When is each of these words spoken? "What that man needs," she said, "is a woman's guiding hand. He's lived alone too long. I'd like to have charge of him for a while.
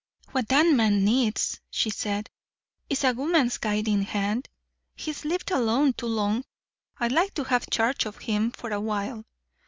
"What 0.31 0.47
that 0.47 0.65
man 0.65 1.05
needs," 1.05 1.59
she 1.69 1.91
said, 1.91 2.31
"is 2.89 3.03
a 3.03 3.13
woman's 3.13 3.59
guiding 3.59 4.01
hand. 4.01 4.49
He's 4.95 5.25
lived 5.25 5.51
alone 5.51 5.93
too 5.93 6.07
long. 6.07 6.43
I'd 6.97 7.11
like 7.11 7.35
to 7.35 7.43
have 7.43 7.69
charge 7.69 8.07
of 8.07 8.17
him 8.17 8.49
for 8.51 8.71
a 8.71 8.81
while. 8.81 9.25